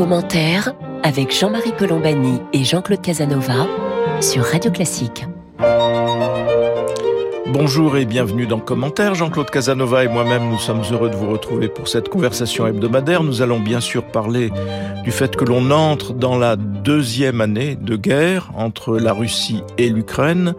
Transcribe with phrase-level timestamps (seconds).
[0.00, 3.66] Commentaire avec Jean-Marie Colombani et Jean-Claude Casanova
[4.22, 5.26] sur Radio Classique.
[7.52, 9.14] Bonjour et bienvenue dans Commentaire.
[9.14, 13.22] Jean-Claude Casanova et moi-même, nous sommes heureux de vous retrouver pour cette conversation hebdomadaire.
[13.22, 14.50] Nous allons bien sûr parler
[15.04, 19.90] du fait que l'on entre dans la deuxième année de guerre entre la Russie et
[19.90, 20.54] l'Ukraine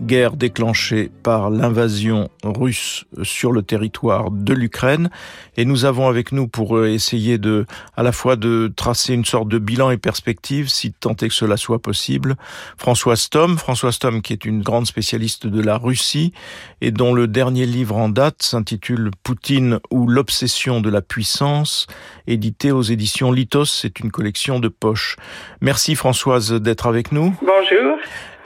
[0.00, 5.10] guerre déclenchée par l'invasion russe sur le territoire de l'Ukraine.
[5.56, 9.24] Et nous avons avec nous pour euh, essayer de, à la fois de tracer une
[9.24, 12.36] sorte de bilan et perspective, si tant est que cela soit possible,
[12.76, 13.58] François Stom.
[13.58, 16.32] François Stom qui est une grande spécialiste de la Russie
[16.80, 21.86] et dont le dernier livre en date s'intitule Poutine ou l'obsession de la puissance,
[22.26, 23.64] édité aux éditions Litos.
[23.64, 25.16] C'est une collection de poches.
[25.60, 27.34] Merci Françoise d'être avec nous.
[27.40, 27.98] Bonjour.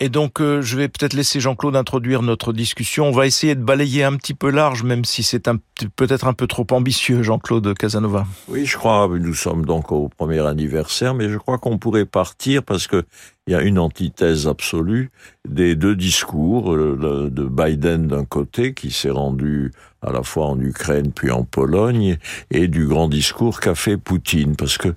[0.02, 3.08] Et donc, euh, je vais peut-être laisser Jean-Claude introduire notre discussion.
[3.08, 5.48] On va essayer de balayer un petit peu large, même si c'est
[5.96, 8.26] peut-être un peu trop ambitieux, Jean-Claude Casanova.
[8.48, 12.62] Oui, je crois, nous sommes donc au premier anniversaire, mais je crois qu'on pourrait partir
[12.62, 13.04] parce que
[13.46, 15.10] il y a une antithèse absolue
[15.48, 20.60] des deux discours euh, de Biden d'un côté qui s'est rendu à la fois en
[20.60, 22.18] Ukraine puis en Pologne
[22.50, 24.88] et du grand discours qu'a fait Poutine parce que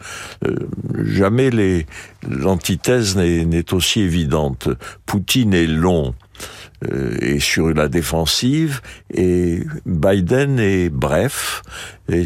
[0.45, 0.55] euh,
[1.03, 1.85] jamais les
[2.27, 4.69] l'antithèse n'est aussi évidente.
[5.05, 6.13] Poutine est long
[6.91, 8.81] euh, et sur la défensive
[9.13, 11.61] et Biden est bref
[12.09, 12.25] et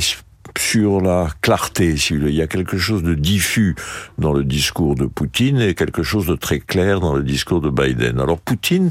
[0.59, 1.95] sur la clarté.
[2.09, 3.75] Il y a quelque chose de diffus
[4.17, 7.69] dans le discours de Poutine et quelque chose de très clair dans le discours de
[7.69, 8.19] Biden.
[8.19, 8.89] Alors Poutine,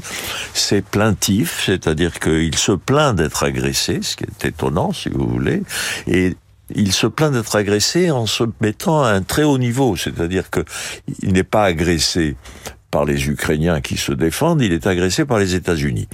[0.53, 5.63] c'est plaintif, c'est-à-dire qu'il se plaint d'être agressé, ce qui est étonnant si vous voulez,
[6.07, 6.35] et
[6.75, 10.65] il se plaint d'être agressé en se mettant à un très haut niveau, c'est-à-dire que
[11.21, 12.35] il n'est pas agressé
[12.91, 16.07] par les Ukrainiens qui se défendent, il est agressé par les États-Unis.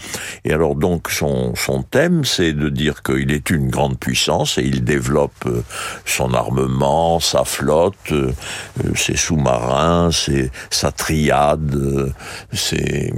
[0.44, 4.64] Et alors donc son, son thème, c'est de dire qu'il est une grande puissance et
[4.64, 5.64] il développe euh,
[6.06, 8.32] son armement, sa flotte, euh,
[8.96, 12.14] ses sous-marins, ses, sa triade,
[12.52, 13.14] ses,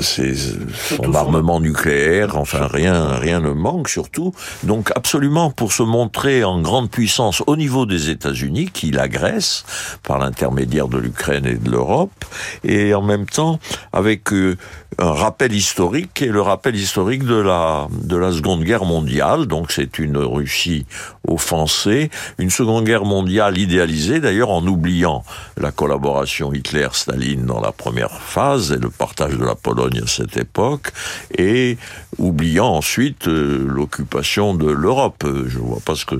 [0.00, 0.34] ses,
[0.74, 4.32] son armement nucléaire, enfin rien, rien ne manque surtout.
[4.62, 9.64] Donc absolument pour se montrer en grande puissance au niveau des États-Unis, qu'il agresse
[10.02, 12.24] par l'intermédiaire de l'Ukraine et de l'Europe,
[12.64, 13.58] et en même temps
[13.92, 14.56] avec euh,
[14.98, 19.46] un rappel historique et le rappel historique de la de la Seconde Guerre mondiale.
[19.46, 20.86] Donc c'est une Russie
[21.26, 25.24] offensée, une Seconde Guerre mondiale idéalisée d'ailleurs en oubliant
[25.56, 30.36] la collaboration Hitler-Staline dans la première phase et le partage de la Pologne à cette
[30.36, 30.92] époque
[31.36, 31.78] et
[32.18, 35.24] oubliant ensuite euh, l'occupation de l'Europe.
[35.46, 36.16] Je vois pas ce que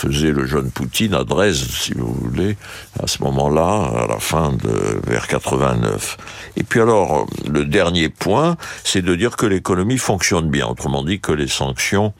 [0.00, 2.56] faisait le jeune Poutine à Dresde, si vous voulez,
[3.02, 6.16] à ce moment-là, à la fin de vers 89.
[6.56, 10.66] Et puis alors, le dernier point, c'est de dire que l'économie fonctionne bien.
[10.66, 12.14] Autrement dit, que les sanctions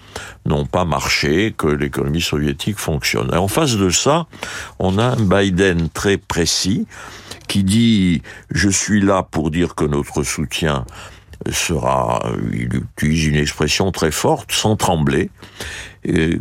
[0.45, 3.31] n'ont pas marché, que l'économie soviétique fonctionne.
[3.33, 4.27] Et en face de ça,
[4.79, 6.87] on a un Biden très précis
[7.49, 10.85] qui dit je suis là pour dire que notre soutien
[11.51, 15.31] sera, il utilise une expression très forte, sans trembler,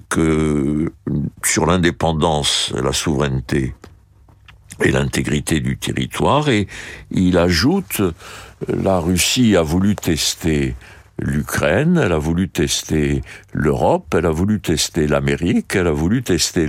[0.10, 0.92] que
[1.44, 3.74] sur l'indépendance, la souveraineté
[4.82, 6.68] et l'intégrité du territoire, et
[7.12, 8.02] il ajoute,
[8.68, 10.76] la Russie a voulu tester
[11.22, 13.22] l'Ukraine, elle a voulu tester
[13.54, 16.68] l'Europe, elle a voulu tester l'Amérique, elle a voulu tester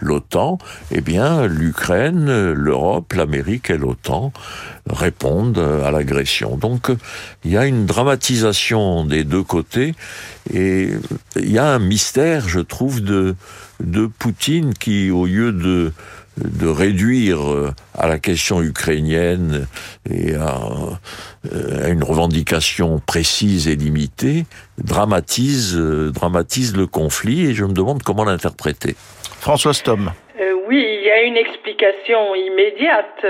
[0.00, 0.58] l'OTAN.
[0.90, 4.32] Eh bien, l'Ukraine, l'Europe, l'Amérique et l'OTAN
[4.88, 6.56] répondent à l'agression.
[6.56, 6.90] Donc,
[7.44, 9.94] il y a une dramatisation des deux côtés
[10.52, 10.90] et
[11.36, 13.34] il y a un mystère, je trouve, de,
[13.80, 15.92] de Poutine qui, au lieu de
[16.38, 19.66] de réduire euh, à la question ukrainienne
[20.10, 20.60] et à,
[21.52, 24.44] euh, une revendication précise et limitée,
[24.78, 28.94] dramatise, euh, dramatise le conflit et je me demande comment l'interpréter.
[29.40, 30.12] François Stom.
[30.68, 33.26] oui, il y a une explication immédiate,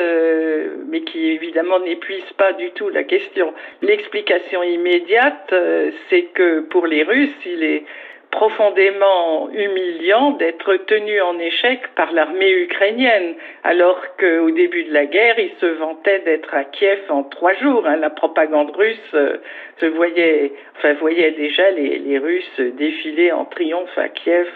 [0.91, 3.55] mais qui évidemment n'épuise pas du tout la question.
[3.81, 5.53] L'explication immédiate,
[6.11, 7.85] c'est que pour les Russes, il est
[8.33, 15.39] profondément humiliant d'être tenu en échec par l'armée ukrainienne, alors qu'au début de la guerre,
[15.39, 17.87] il se vantait d'être à Kiev en trois jours.
[17.87, 17.97] Hein.
[17.97, 19.37] La propagande russe euh,
[19.79, 24.49] se voyait, enfin voyait déjà les, les, Russes défiler en triomphe à Kiev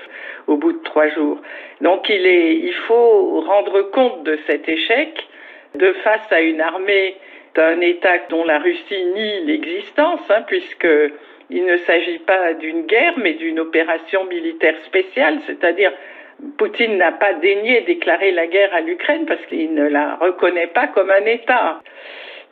[0.47, 1.39] au bout de trois jours.
[1.83, 5.29] Donc il est, il faut rendre compte de cet échec
[5.75, 7.15] de face à une armée
[7.55, 10.89] d'un État dont la Russie nie l'existence, hein, puisque
[11.51, 15.93] il ne s'agit pas d'une guerre, mais d'une opération militaire spéciale, c'est-à-dire
[16.59, 20.89] Poutine n'a pas daigné déclarer la guerre à l'Ukraine parce qu'il ne la reconnaît pas
[20.89, 21.81] comme un État.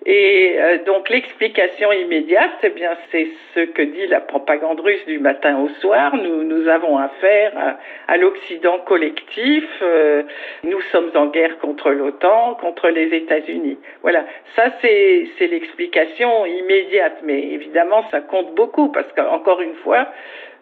[0.07, 5.19] Et euh, donc l'explication immédiate, eh bien, c'est ce que dit la propagande russe du
[5.19, 6.15] matin au soir.
[6.17, 9.65] Nous, nous avons affaire à, l'Occident collectif.
[9.81, 10.23] Euh,
[10.63, 13.79] nous sommes en guerre contre l'OTAN, contre les États-Unis.
[14.03, 17.21] Voilà, ça c'est l'explication immédiate.
[17.23, 20.09] Mais évidemment, ça compte beaucoup parce qu'encore une fois,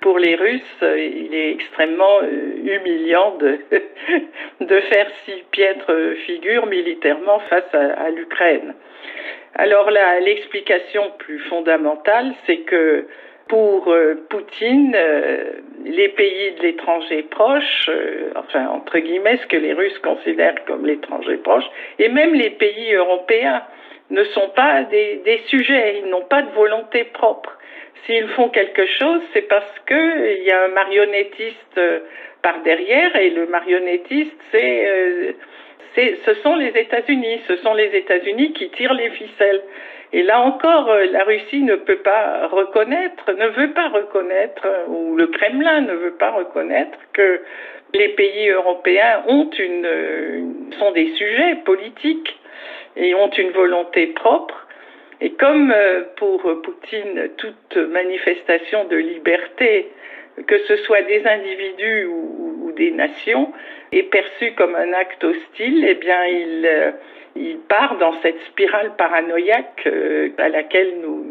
[0.02, 3.58] pour les Russes, il est extrêmement euh, humiliant de,
[4.90, 5.92] faire si piètre
[6.26, 8.74] figure militairement face à, l'Ukraine.
[9.54, 13.06] Alors là, l'explication plus fondamentale, c'est que
[13.48, 15.52] pour euh, Poutine, euh,
[15.84, 20.86] les pays de l'étranger proche, euh, enfin entre guillemets, ce que les Russes considèrent comme
[20.86, 21.64] l'étranger proche,
[21.98, 23.62] et même les pays européens,
[24.12, 27.58] ne sont pas des, sujets, ils n'ont pas de volonté propre.
[28.06, 31.80] S'ils font quelque chose, c'est parce qu'il y a un marionnettiste
[32.42, 35.34] par derrière, et le marionnettiste, c'est
[35.96, 37.40] ce sont les États-Unis.
[37.48, 39.62] Ce sont les États-Unis qui tirent les ficelles.
[40.12, 45.16] Et là encore, euh, la Russie ne peut pas reconnaître, ne veut pas reconnaître, ou
[45.16, 47.40] le Kremlin ne veut pas reconnaître que
[47.94, 52.38] les pays européens sont des sujets politiques
[52.96, 54.66] et ont une volonté propre.
[55.20, 59.90] Et comme euh, pour Poutine, toute manifestation de liberté,
[60.46, 63.52] que ce soit des individus ou, des nations,
[63.92, 66.90] est perçu comme un acte hostile, eh bien, il, euh,
[67.36, 71.22] il part dans cette spirale paranoïaque euh, à laquelle nous,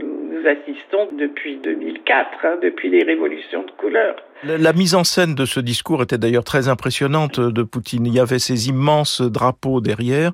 [0.41, 4.15] assistons depuis 2004, hein, depuis les révolutions de couleur.
[4.43, 8.07] La mise en scène de ce discours était d'ailleurs très impressionnante de Poutine.
[8.07, 10.31] Il y avait ces immenses drapeaux derrière,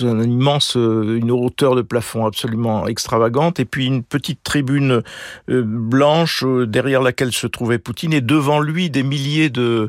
[0.00, 5.02] une immense, une hauteur de plafond absolument extravagante, et puis une petite tribune
[5.48, 9.88] euh, blanche derrière laquelle se trouvait Poutine, et devant lui des milliers de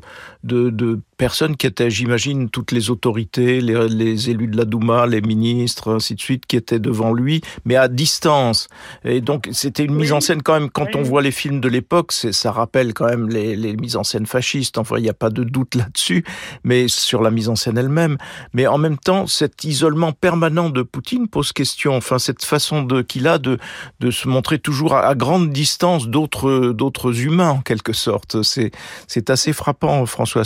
[1.17, 5.95] personnes qui étaient, j'imagine, toutes les autorités, les, les, élus de la Douma, les ministres,
[5.95, 8.67] ainsi de suite, qui étaient devant lui, mais à distance.
[9.03, 10.01] Et donc, c'était une oui.
[10.01, 10.95] mise en scène quand même, quand oui.
[10.95, 14.25] on voit les films de l'époque, ça rappelle quand même les, les, mises en scène
[14.25, 14.77] fascistes.
[14.77, 16.23] Enfin, il n'y a pas de doute là-dessus,
[16.63, 18.17] mais sur la mise en scène elle-même.
[18.53, 21.95] Mais en même temps, cet isolement permanent de Poutine pose question.
[21.95, 23.57] Enfin, cette façon de qu'il a de,
[23.99, 28.41] de se montrer toujours à, à grande distance d'autres, d'autres humains, en quelque sorte.
[28.43, 28.71] C'est,
[29.07, 30.37] c'est assez frappant, François.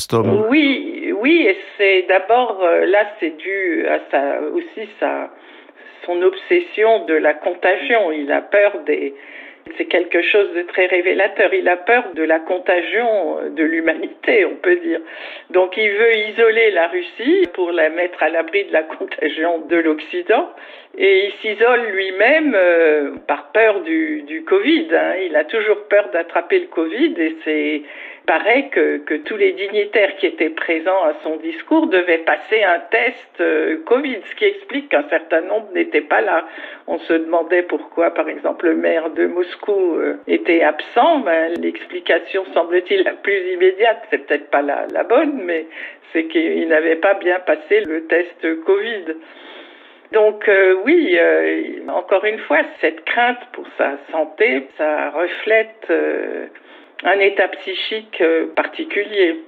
[0.49, 0.60] Oui,
[1.21, 5.29] oui, et c'est d'abord euh, là, c'est dû à sa aussi sa
[6.05, 8.11] son obsession de la contagion.
[8.11, 9.13] Il a peur des
[9.77, 11.53] c'est quelque chose de très révélateur.
[11.53, 14.99] Il a peur de la contagion de l'humanité, on peut dire.
[15.51, 19.77] Donc il veut isoler la Russie pour la mettre à l'abri de la contagion de
[19.77, 20.49] l'Occident.
[20.97, 24.87] Et il s'isole lui-même euh, par peur du, du Covid.
[24.91, 25.13] Hein.
[25.25, 27.81] Il a toujours peur d'attraper le Covid et c'est
[28.31, 33.41] paraît que, tous les dignitaires qui étaient présents à son discours devaient passer un test
[33.41, 36.47] euh, Covid, ce qui explique qu'un certain nombre n'étaient pas là.
[36.87, 41.19] On se demandait pourquoi, par exemple, le maire de Moscou euh, était absent.
[41.19, 45.65] Ben, L'explication, semble-t-il, la plus immédiate, c'est peut-être pas la, bonne, mais
[46.13, 49.07] c'est qu'il n'avait pas bien passé le test Covid.
[50.13, 51.19] Donc euh, oui,
[51.89, 55.91] encore une fois, cette crainte pour sa santé, ça reflète
[57.03, 59.39] un état psychique euh, particulier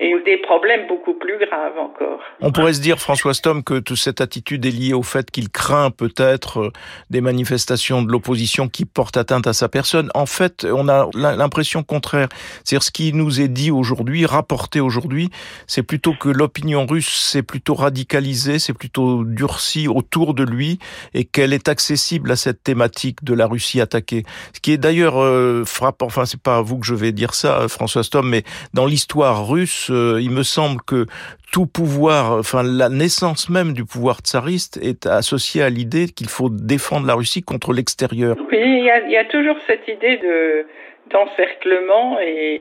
[0.00, 2.20] et des problèmes beaucoup plus graves encore.
[2.40, 5.48] On pourrait se dire, François Stom, que toute cette attitude est liée au fait qu'il
[5.48, 6.72] craint peut-être euh,
[7.10, 10.10] des manifestations de l'opposition qui portent atteinte à sa personne.
[10.14, 12.28] En fait, on a l'impression contraire.
[12.64, 15.30] C'est-à-dire ce qui nous est dit aujourd'hui, rapporté aujourd'hui,
[15.66, 20.78] c'est plutôt que l'opinion russe s'est plutôt radicalisée, c'est plutôt durcie autour de lui
[21.14, 24.24] et qu'elle est accessible à cette thématique de la Russie attaquée.
[24.52, 27.34] Ce qui est d'ailleurs euh, frappant, enfin c'est pas à vous que je vais dire
[27.34, 28.42] ça, François Stom, mais
[28.74, 31.06] dans l'histoire russe, euh, il me semble que
[31.52, 36.50] tout pouvoir, enfin la naissance même du pouvoir tsariste est associée à l'idée qu'il faut
[36.50, 38.36] défendre la Russie contre l'extérieur.
[38.50, 40.66] Oui, il y, a, toujours cette idée de
[41.10, 42.60] d'encerclement et,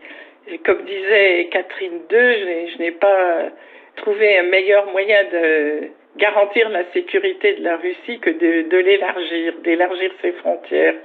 [0.66, 3.50] comme disait Catherine II, je n'ai pas
[3.96, 9.54] trouvé un meilleur moyen de garantir la sécurité de la Russie que de, de l'élargir,
[9.64, 10.96] d'élargir ses frontières.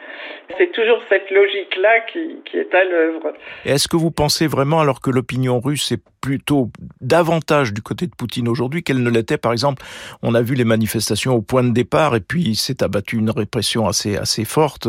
[0.56, 3.32] C'est toujours cette logique-là qui, qui, est à l'œuvre.
[3.64, 8.14] Est-ce que vous pensez vraiment, alors que l'opinion russe est plutôt davantage du côté de
[8.14, 9.82] Poutine aujourd'hui qu'elle ne l'était, par exemple,
[10.22, 13.86] on a vu les manifestations au point de départ et puis s'est abattu une répression
[13.86, 14.88] assez, assez forte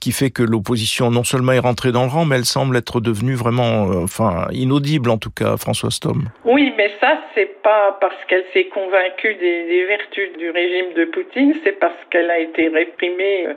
[0.00, 3.00] qui fait que l'opposition non seulement est rentrée dans le rang, mais elle semble être
[3.00, 6.28] devenue vraiment, euh, enfin, inaudible en tout cas, François Stom.
[6.44, 11.04] Oui, mais ça, c'est pas parce qu'elle s'est convaincue des, des, vertus du régime de
[11.06, 13.46] Poutine, c'est parce qu'elle a été réprimée.
[13.46, 13.54] Euh,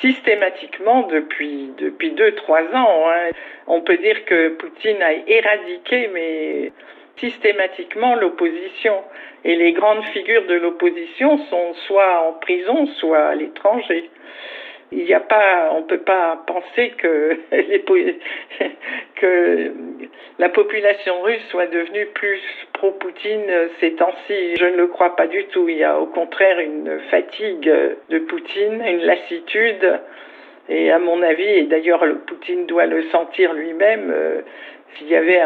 [0.00, 3.10] systématiquement depuis depuis deux trois ans.
[3.10, 3.30] Hein.
[3.66, 6.72] On peut dire que Poutine a éradiqué, mais
[7.16, 9.02] systématiquement l'opposition.
[9.44, 14.10] Et les grandes figures de l'opposition sont soit en prison, soit à l'étranger.
[14.96, 17.36] Il n'y a pas, on peut pas penser que,
[19.16, 19.72] que
[20.38, 22.40] la population russe soit devenue plus
[22.72, 24.56] pro-Poutine ces temps-ci.
[24.56, 25.68] Je ne le crois pas du tout.
[25.68, 27.72] Il y a au contraire une fatigue
[28.08, 30.00] de Poutine, une lassitude.
[30.68, 34.40] Et à mon avis, et d'ailleurs Poutine doit le sentir lui-même, euh,
[34.96, 35.40] s'il y avait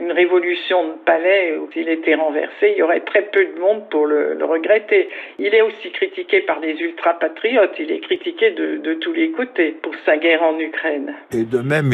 [0.00, 3.88] une révolution de palais où il était renversé, il y aurait très peu de monde
[3.90, 5.08] pour le, regretter.
[5.38, 9.92] Il est aussi critiqué par des ultra-patriotes, il est critiqué de, tous les côtés pour
[10.04, 11.14] sa guerre en Ukraine.
[11.32, 11.92] Et de même,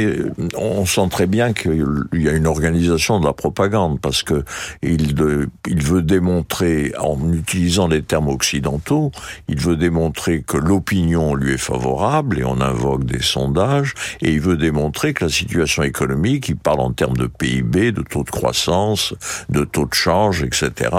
[0.57, 1.75] on sent très bien qu'il
[2.15, 4.43] y a une organisation de la propagande parce que
[4.83, 9.11] il veut démontrer, en utilisant les termes occidentaux,
[9.49, 14.41] il veut démontrer que l'opinion lui est favorable et on invoque des sondages et il
[14.41, 18.31] veut démontrer que la situation économique, il parle en termes de PIB, de taux de
[18.31, 19.15] croissance,
[19.49, 20.91] de taux de change, etc.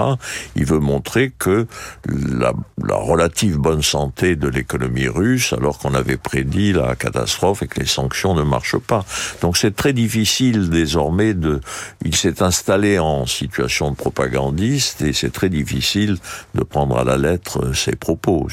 [0.54, 1.66] Il veut montrer que
[2.06, 2.52] la,
[2.88, 7.86] relative bonne santé de l'économie russe, alors qu'on avait prédit la catastrophe et que les
[7.86, 9.04] sanctions ne marchent pas.
[9.40, 11.60] Donc c'est très difficile désormais de...
[12.04, 16.18] Il s'est installé en situation de propagandiste et c'est très difficile
[16.54, 18.48] de prendre à la lettre ses propos.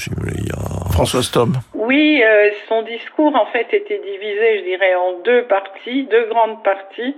[0.91, 1.59] François Stom.
[1.85, 6.63] Oui, euh, son discours en fait était divisé, je dirais, en deux parties, deux grandes
[6.63, 7.13] parties.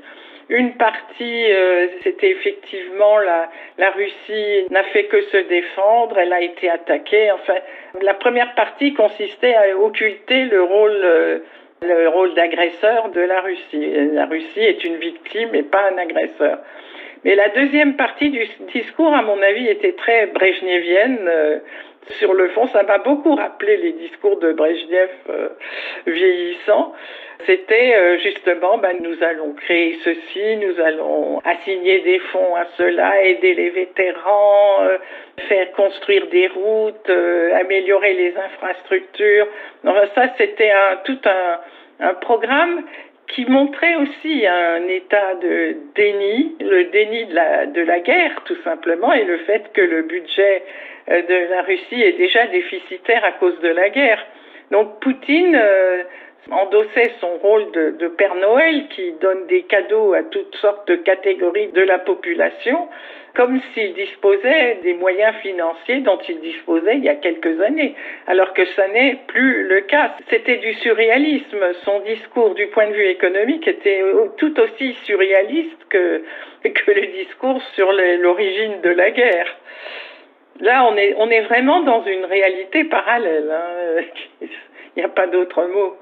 [0.50, 6.68] Une partie, euh, c'était effectivement la, Russie n'a fait que se défendre, elle a été
[6.68, 7.32] attaquée.
[7.32, 7.58] Enfin,
[8.02, 11.40] la première partie consistait à occulter le rôle, euh,
[11.84, 13.94] le rôle d'agresseur de la Russie.
[14.14, 16.58] La Russie est une victime et pas un agresseur.
[17.26, 21.26] Mais la deuxième partie du discours, à mon avis, était très brejnevienne.
[21.28, 21.58] Euh,
[22.20, 25.50] sur le fond, ça m'a beaucoup rappelé les discours de Brejnev euh,
[26.06, 26.94] vieillissants.
[27.48, 33.24] C'était euh, justement, ben, nous allons créer ceci, nous allons assigner des fonds à cela,
[33.24, 34.88] aider les vétérans,
[35.50, 37.10] faire construire des routes,
[37.60, 39.48] améliorer les infrastructures.
[40.14, 40.72] Ça, c'était
[41.06, 41.20] tout
[42.00, 42.84] un programme
[43.28, 49.24] qui montrait aussi un état de déni, le déni de la, guerre tout simplement, et
[49.24, 50.64] le fait que le budget
[51.10, 54.26] euh, de la Russie est déjà déficitaire à cause de la guerre.
[54.72, 56.04] Donc Poutine euh,
[56.52, 61.70] endossait son rôle de, Père Noël qui donne des cadeaux à toutes sortes de catégories
[61.70, 62.88] de la population,
[63.36, 67.96] comme s'il disposait des moyens financiers dont il disposait il y a quelques années,
[68.28, 70.16] alors que ça n'est plus le cas.
[70.30, 71.74] C'était du surréalisme.
[71.84, 74.02] Son discours du point de vue économique était
[74.38, 76.24] tout aussi surréaliste que,
[76.64, 79.58] que le discours sur l'origine de la guerre.
[80.62, 83.52] Là, on est, on est vraiment dans une réalité parallèle.
[83.52, 84.48] Hein.
[84.98, 85.96] Il n'y a pas d'autre mot.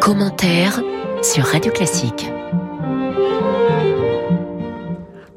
[0.00, 0.80] Commentaire
[1.22, 2.30] sur Radio Classique.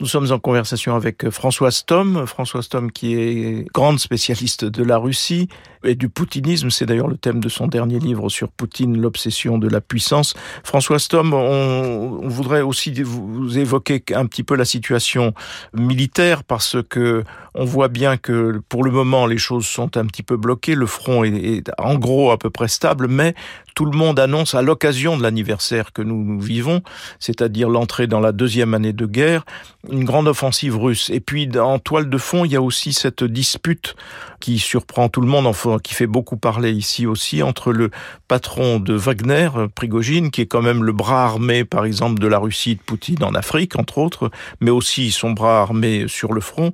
[0.03, 2.27] Nous sommes en conversation avec Françoise Tom.
[2.27, 5.47] Françoise Tom qui est grande spécialiste de la Russie
[5.85, 6.69] et du poutinisme.
[6.71, 10.33] C'est d'ailleurs le thème de son dernier livre sur Poutine, l'obsession de la puissance.
[10.65, 15.33] Françoise Tom, on, voudrait aussi vous évoquer un petit peu la situation
[15.73, 17.23] militaire parce que
[17.55, 20.75] on voit bien que pour le moment les choses sont un petit peu bloquées.
[20.75, 23.35] Le front est, est en gros à peu près stable, mais
[23.75, 26.81] tout le monde annonce à l'occasion de l'anniversaire que nous, nous vivons,
[27.19, 29.45] c'est-à-dire l'entrée dans la deuxième année de guerre,
[29.91, 31.09] une grande offensive russe.
[31.09, 33.95] Et puis en toile de fond, il y a aussi cette dispute
[34.39, 35.53] qui surprend tout le monde,
[35.83, 37.91] qui fait beaucoup parler ici aussi, entre le
[38.27, 42.39] patron de Wagner, Prigogine, qui est quand même le bras armé, par exemple, de la
[42.39, 46.73] Russie de Poutine en Afrique, entre autres, mais aussi son bras armé sur le front.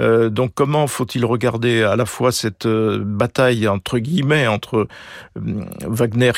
[0.00, 4.88] Euh, donc comment faut-il regarder à la fois cette euh, bataille, entre guillemets, entre
[5.36, 5.64] euh,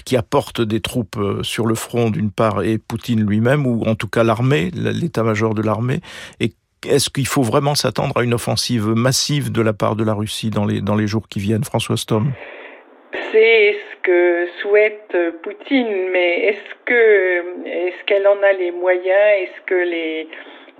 [0.05, 3.95] Qui apporte des troupes euh, sur le front d'une part et Poutine lui-même, ou en
[3.95, 6.01] tout cas l'armée, l'état-major de l'armée,
[6.41, 6.53] et
[6.89, 10.51] est-ce qu'il faut vraiment s'attendre à une offensive massive de la part de la Russie
[10.51, 12.33] dans les, dans les jours qui viennent François Stom
[13.33, 19.05] C'est ce que souhaite Poutine, mais est-ce que est-ce qu'elle en a les moyens?
[19.07, 20.29] Est-ce que les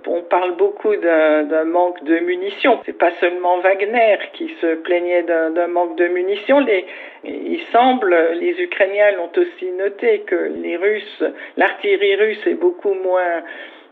[0.07, 2.79] on parle beaucoup d'un manque de munitions.
[2.85, 6.65] C'est pas seulement Wagner qui se plaignait d'un manque de munitions.
[7.23, 11.23] Il semble, les Ukrainiens l'ont aussi noté, que les Russes,
[11.57, 13.43] l'artillerie russe est beaucoup moins,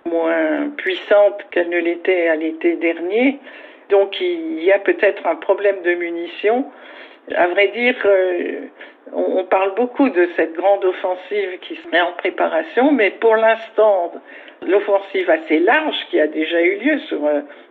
[0.05, 3.39] moins puissante qu'elle ne l'était à l'été dernier.
[3.89, 6.65] Donc il y a peut-être un problème de munitions.
[7.35, 8.61] À vrai dire, euh,
[9.13, 14.13] on parle beaucoup de cette grande offensive qui se met en préparation, mais pour l'instant,
[14.61, 17.19] l'offensive assez large qui a déjà eu lieu sur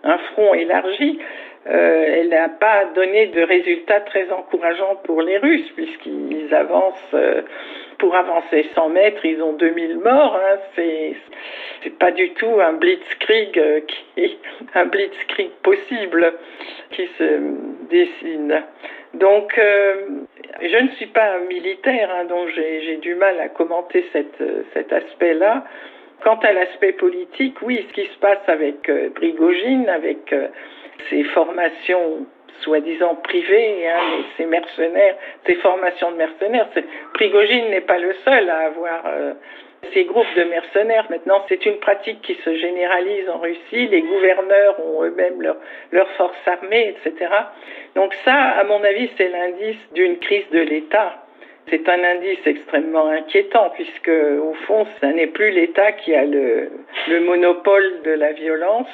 [0.04, 1.18] un front élargi,
[1.66, 7.42] euh, elle n'a pas donné de résultats très encourageants pour les Russes puisqu'ils avancent euh,
[8.00, 10.36] pour avancer 100 mètres, ils ont 2000 morts.
[10.36, 10.58] Hein.
[10.74, 13.80] C'est pas du tout un blitzkrieg euh,
[14.16, 14.38] qui
[14.74, 16.34] un blitzkrieg possible
[16.90, 17.40] qui se
[17.88, 18.62] dessine.
[19.14, 20.06] Donc euh,
[20.62, 24.42] je ne suis pas militaire, hein, donc j'ai du mal à commenter cette,
[24.72, 25.64] cet aspect-là.
[26.22, 30.48] Quant à l'aspect politique, oui, ce qui se passe avec euh, Brigogine, avec euh,
[31.08, 32.26] ses formations
[32.62, 35.16] soi-disant privées, hein, ses mercenaires,
[35.46, 36.68] ses formations de mercenaires,
[37.14, 39.32] Prigogine n'est pas le seul à avoir euh,
[39.92, 41.06] ces groupes de mercenaires.
[41.10, 43.88] Maintenant, c'est une pratique qui se généralise en Russie.
[43.88, 45.58] Les gouverneurs ont eux-mêmes leurs
[45.92, 47.32] leur forces armées, etc.
[47.94, 51.24] Donc ça, à mon avis, c'est l'indice d'une crise de l'État
[51.70, 56.70] c'est un indice extrêmement inquiétant puisque, au fond, ce n'est plus l'État qui a le,
[57.20, 58.88] monopole de la violence.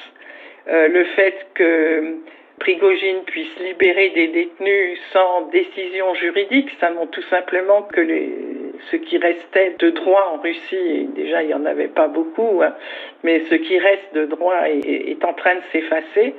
[0.69, 2.17] Euh, le fait que
[2.59, 8.01] Prigogine puisse libérer des détenus sans décision juridique, ça montre tout simplement que
[8.91, 12.75] ce qui restait de droit en Russie, déjà il n'y en avait pas beaucoup, hein,
[13.25, 16.35] mais ce qui reste de droit est, en train de s'effacer.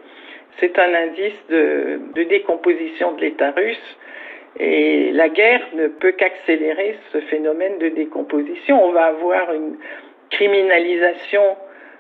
[0.59, 3.97] C'est un indice de décomposition de l'État russe
[4.59, 8.83] et la guerre ne peut qu'accélérer ce phénomène de décomposition.
[8.83, 9.77] On va avoir une
[10.31, 11.43] criminalisation,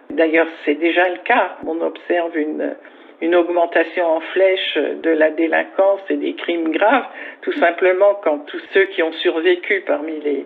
[0.09, 2.75] d'ailleurs c'est déjà le cas, on observe une,
[3.21, 7.07] une augmentation en flèche de la délinquance et des crimes graves,
[7.41, 10.45] tout simplement quand tous ceux qui ont survécu parmi les,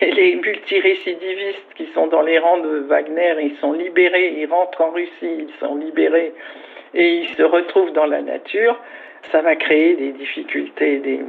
[0.00, 4.90] les multirécidivistes qui sont dans les rangs de Wagner, ils sont libérés, ils rentrent en
[4.90, 6.32] Russie, ils sont libérés
[6.94, 8.78] et ils se retrouvent dans la nature,
[9.30, 11.20] ça va créer des difficultés des,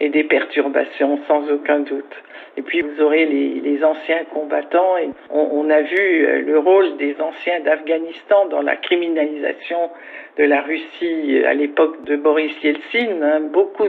[0.00, 2.14] et des perturbations sans aucun doute.
[2.56, 6.96] Et puis vous aurez les, anciens combattants et on, on, a vu euh, le rôle
[6.98, 9.90] des anciens d'Afghanistan dans la criminalisation
[10.36, 13.22] de la Russie à l'époque de Boris Yeltsin.
[13.22, 13.40] Hein.
[13.52, 13.88] Beaucoup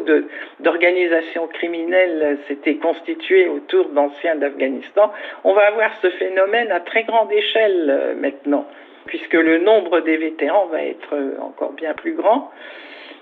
[0.60, 5.12] d'organisations criminelles s'étaient constituées autour d'anciens d'Afghanistan.
[5.44, 8.66] On va avoir ce phénomène à très grande échelle euh, maintenant,
[9.06, 12.52] puisque le nombre des vétérans va être euh, encore bien plus grand.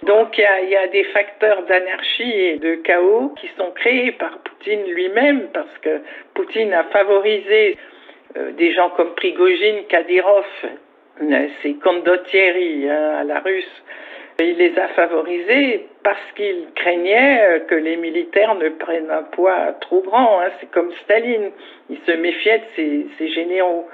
[0.03, 4.85] Donc il y a, des facteurs d'anarchie et de chaos qui sont créés par Poutine
[4.93, 6.01] lui-même parce que
[6.33, 7.77] Poutine a favorisé
[8.37, 10.45] euh, des gens comme Prigogine, Kadyrov,
[11.21, 13.83] euh, c'est Condottieri hein, à la russe.
[14.39, 19.73] Il les a favorisés parce qu'il craignait euh, que les militaires ne prennent un poids
[19.81, 20.39] trop grand.
[20.39, 20.49] Hein.
[20.59, 21.51] C'est comme Staline,
[21.89, 23.87] il se méfiait de ses, généraux.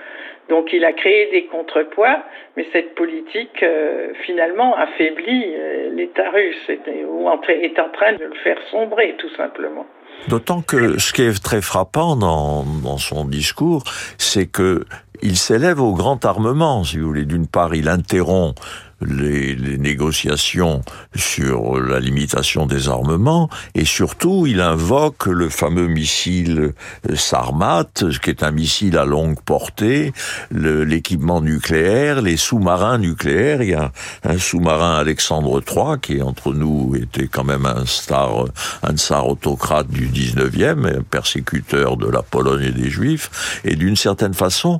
[0.47, 2.19] Donc il a créé des contrepoids,
[2.55, 6.69] mais cette politique euh, finalement affaiblit euh, l'État russe
[7.07, 9.87] ou est en train de le faire sombrer tout simplement.
[10.27, 13.83] D'autant que ce qui est très frappant dans, dans son discours,
[14.19, 14.85] c'est que
[15.21, 17.25] il s'élève au grand armement, si vous voulez.
[17.25, 18.59] D'une part, il interrompt
[19.01, 20.81] les, les, négociations
[21.15, 26.73] sur la limitation des armements et surtout il invoque le fameux missile
[27.13, 27.85] Sarmat,
[28.21, 30.13] qui est un missile à longue portée,
[30.51, 33.61] l'équipement nucléaire, les sous-marins nucléaires.
[33.61, 33.91] Il y a
[34.23, 38.45] un sous-marin Alexandre III qui entre nous était quand même un star,
[38.83, 43.61] un tsar autocrate du 19e, un persécuteur de la Pologne et des Juifs.
[43.63, 44.79] Et d'une certaine façon,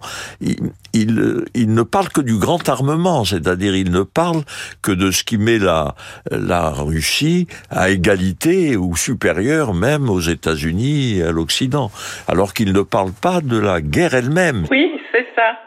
[0.95, 4.43] il, ne parle que du grand armement, c'est-à-dire il ne parle
[4.81, 5.95] que de ce qui met la,
[6.31, 11.89] la Russie à égalité ou supérieure même aux États-Unis et à l'Occident,
[12.27, 14.65] alors qu'il ne parle pas de la guerre elle-même.
[14.71, 15.59] Oui, c'est ça.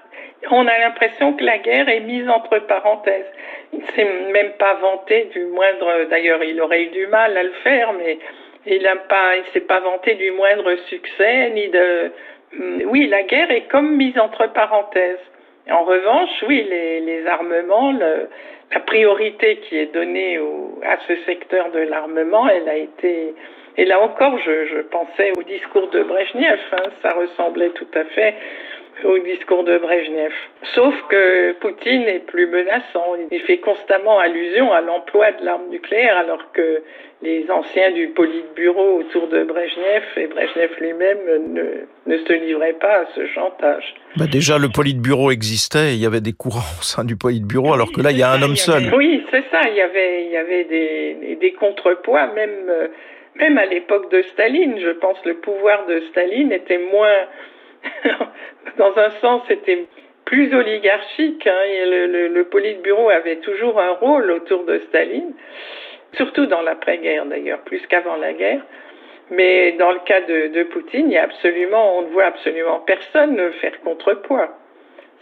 [0.51, 3.27] On a l'impression que la guerre est mise entre parenthèses.
[3.73, 6.09] Il ne s'est même pas vanté du moindre.
[6.09, 8.19] D'ailleurs, il aurait eu du mal à le faire, mais
[8.67, 12.12] il n'a pas, il s'est pas vanté du moindre succès ni de.
[12.52, 15.18] Oui, la guerre est comme mise entre parenthèses.
[15.70, 20.38] En revanche, oui, les, armements, la priorité qui est donnée
[20.82, 23.34] à ce secteur de l'armement, elle a été.
[23.76, 28.04] Et là encore, je, je pensais au discours de Brezhnev, hein, ça ressemblait tout à
[28.04, 28.34] fait
[29.04, 30.32] au discours de Brezhnev.
[30.74, 33.14] Sauf que Poutine est plus menaçant.
[33.30, 36.82] Il fait constamment allusion à l'emploi de l'arme nucléaire alors que
[37.22, 41.18] les anciens du Politburo autour de Brezhnev et Brezhnev lui-même
[41.52, 43.94] ne, ne, se livraient pas à ce chantage.
[44.16, 47.90] Bah déjà, le Politburo existait, il y avait des courants au sein du Politburo, alors
[47.90, 48.94] que là, il y a un homme seul.
[48.94, 52.70] Oui, c'est ça, il y avait, il y avait des, des contrepoids, même,
[53.34, 54.78] même à l'époque de Staline.
[54.78, 57.26] Je pense que le pouvoir de Staline était moins
[58.79, 59.87] dans un sens, c'était
[60.25, 61.47] plus oligarchique.
[61.47, 65.35] Hein, le Politburo avait toujours un rôle autour de Staline,
[66.14, 68.62] surtout dans l'après-guerre d'ailleurs, plus qu'avant la guerre.
[69.31, 72.81] Mais dans le cas de, de, Poutine, il y a absolument, on ne voit absolument
[72.81, 74.49] personne faire contrepoids.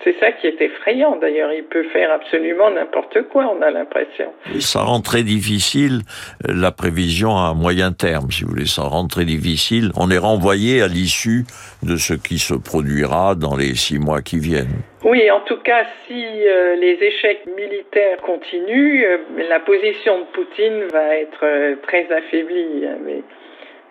[0.05, 1.53] C'est ça qui est effrayant d'ailleurs.
[1.53, 4.33] Il peut faire absolument n'importe quoi, on a l'impression.
[4.61, 6.03] Ça rend très difficile
[6.49, 8.67] euh, la prévision à moyen terme, si vous voulez.
[8.67, 9.91] Ça rend très difficile.
[9.97, 11.45] On est renvoyé à l'issue
[11.83, 14.83] de ce qui se produira dans les six mois qui viennent.
[15.05, 20.85] Oui, en tout cas, si euh, les échecs militaires continuent, euh, la position de Poutine
[20.93, 22.85] va être très affaiblie.
[23.05, 23.23] Mais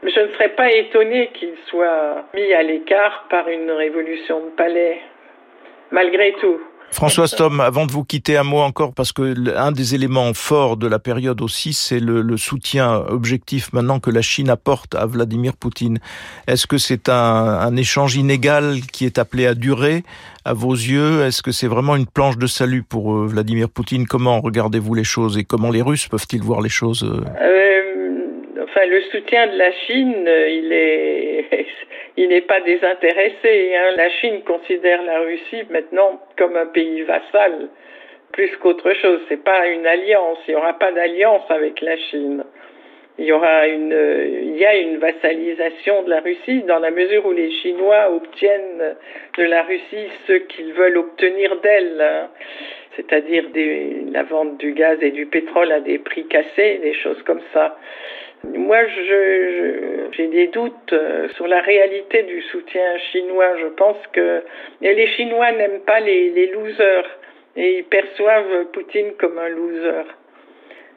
[0.04, 5.00] je ne serais pas étonné qu'il soit mis à l'écart par une révolution de palais
[5.92, 6.60] malgré tout.
[6.96, 10.78] François Stom, avant de vous quitter un mot encore, parce que un des éléments forts
[10.78, 15.58] de la période aussi, c'est le, soutien objectif maintenant que la Chine apporte à Vladimir
[15.58, 16.00] Poutine.
[16.48, 20.04] Est-ce que c'est un, échange inégal qui est appelé à durer
[20.46, 21.24] à vos yeux?
[21.24, 24.08] Est-ce que c'est vraiment une planche de salut pour euh, Vladimir Poutine?
[24.08, 27.65] Comment regardez-vous les choses et comment les Russes peuvent-ils voir les choses euh, euh,
[28.76, 31.46] Enfin, le soutien de la Chine, il est
[32.18, 33.74] il n'est pas désintéressé.
[33.74, 33.94] Hein.
[33.96, 37.70] La Chine considère la Russie maintenant comme un pays vassal
[38.34, 39.22] plus qu'autre chose.
[39.30, 40.40] C'est pas une alliance.
[40.48, 42.44] Il n'y aura pas d'alliance avec la Chine.
[43.18, 43.96] Il y aura une,
[44.44, 48.96] il y a une vassalisation de la Russie dans la mesure où les Chinois obtiennent
[49.38, 52.02] de la Russie ce qu'ils veulent obtenir d'elle.
[52.02, 52.30] Hein.
[52.98, 53.46] C'est-à-dire
[54.12, 57.78] la vente du gaz et du pétrole à des prix cassés, des choses comme ça.
[58.44, 58.78] Moi,
[60.12, 63.58] j'ai des doutes euh, sur la réalité du soutien chinois.
[63.60, 64.44] Je pense que
[64.82, 67.10] les Chinois n'aiment pas les, losers
[67.56, 70.04] et ils perçoivent Poutine comme un loser.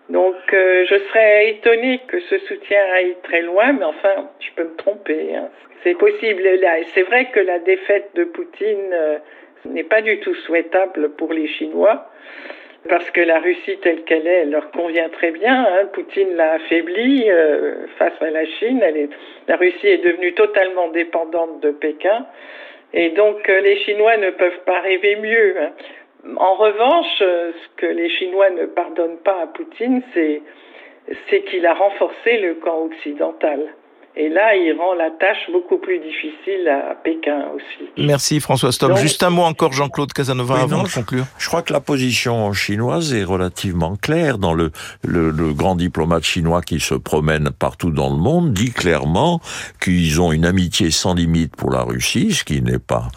[0.09, 4.64] Donc, euh, je serais étonné que ce soutien aille très loin, mais enfin, je peux
[4.64, 5.35] me tromper.
[5.35, 5.48] Hein.
[5.83, 6.42] C'est possible.
[6.94, 9.18] C'est vrai que la défaite de Poutine euh,
[9.66, 12.11] n'est pas du tout souhaitable pour les Chinois
[12.88, 15.64] parce que la Russie telle qu'elle est, elle leur convient très bien.
[15.64, 15.87] Hein.
[15.92, 18.83] Poutine l'a affaiblie euh, face à la Chine.
[19.46, 22.27] La Russie est devenue totalement dépendante de Pékin.
[22.92, 25.57] Et donc euh, les Chinois ne peuvent pas rêver mieux.
[25.61, 25.72] Hein.
[26.37, 31.74] En revanche, euh, ce que les Chinois ne pardonnent pas à Poutine, c'est qu'il a
[31.74, 33.61] renforcé le camp occidental.
[34.21, 37.89] Et là, il rend la tâche beaucoup plus difficile à Pékin aussi.
[37.99, 38.97] Merci François Stop.
[38.97, 41.25] Juste un mot encore, Jean-Claude Casanova, avant de conclure.
[41.39, 44.39] Je crois que la position chinoise est relativement claire.
[44.39, 44.73] Dans le,
[45.05, 49.41] le, le, grand diplomate chinois qui se promène partout dans le monde dit clairement
[49.81, 53.09] qu'ils ont une amitié sans limite pour la Russie, ce qui n'est pas,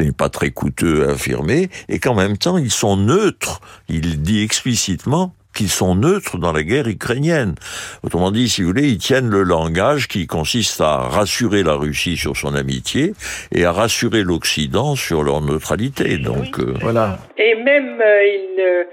[0.00, 3.60] n'est pas très coûteux à affirmer, et qu'en même temps ils sont neutres.
[3.90, 7.54] Il dit explicitement qu'ils sont neutres dans la guerre ukrainienne.
[8.02, 12.16] Autrement dit, si vous voulez, ils tiennent le langage qui consiste à rassurer la Russie
[12.16, 13.14] sur son amitié
[13.52, 16.18] et à rassurer l'Occident sur leur neutralité.
[16.18, 17.18] Donc euh, voilà.
[17.38, 18.84] Et même euh, ils euh,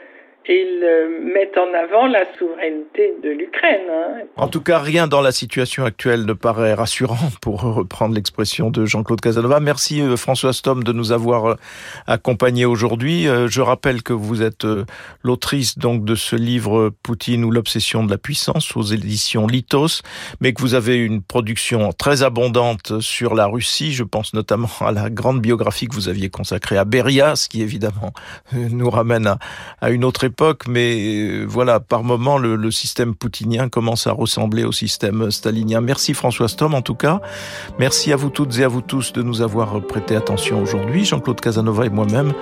[0.48, 3.88] ils euh, mettent en avant la souveraineté de l'Ukraine.
[3.90, 4.24] Hein.
[4.36, 8.86] En tout cas, rien dans la situation actuelle ne paraît rassurant, pour reprendre l'expression de
[8.86, 9.62] Jean-Claude Casanova.
[9.62, 11.56] Merci euh, François Stom de nous avoir euh,
[12.08, 13.26] accompagnés aujourd'hui.
[13.48, 14.66] Je rappelle que vous êtes
[15.24, 20.02] l'autrice donc de ce livre Poutine ou l'obsession de la puissance aux éditions Litos,
[20.42, 23.94] mais que vous avez une production très abondante sur la Russie.
[23.94, 27.62] Je pense notamment à la grande biographie que vous aviez consacrée à Beria, ce qui
[27.62, 28.14] évidemment
[28.54, 29.38] nous ramène à,
[29.82, 30.33] à une autre époque
[30.68, 35.82] mais euh, voilà, par moment, le, système poutinien commence à ressembler au système stalinien.
[35.82, 37.22] Merci François Stom, en tout cas.
[37.80, 41.06] Merci à vous toutes et à vous tous de nous avoir prêté attention aujourd'hui.
[41.06, 42.34] Jean-Claude Casanova et moi-même,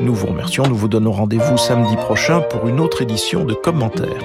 [0.00, 0.64] nous vous remercions.
[0.66, 4.24] Nous vous donnons rendez-vous samedi prochain pour une autre édition de commentaires.